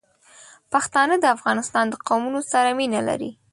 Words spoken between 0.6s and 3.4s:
پښتانه د افغانستان د قومونو سره مینه لري.